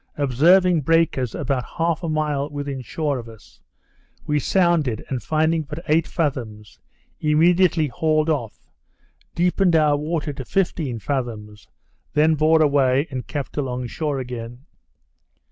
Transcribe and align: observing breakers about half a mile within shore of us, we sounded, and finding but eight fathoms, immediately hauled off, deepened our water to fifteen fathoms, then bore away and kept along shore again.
observing 0.17 0.81
breakers 0.81 1.35
about 1.35 1.63
half 1.77 2.01
a 2.01 2.09
mile 2.09 2.49
within 2.49 2.81
shore 2.81 3.19
of 3.19 3.29
us, 3.29 3.61
we 4.25 4.39
sounded, 4.39 5.05
and 5.09 5.21
finding 5.21 5.61
but 5.61 5.77
eight 5.87 6.07
fathoms, 6.07 6.79
immediately 7.19 7.85
hauled 7.85 8.27
off, 8.27 8.71
deepened 9.35 9.75
our 9.75 9.95
water 9.95 10.33
to 10.33 10.43
fifteen 10.43 10.97
fathoms, 10.97 11.67
then 12.13 12.33
bore 12.33 12.63
away 12.63 13.05
and 13.11 13.27
kept 13.27 13.57
along 13.57 13.85
shore 13.85 14.17
again. 14.17 14.65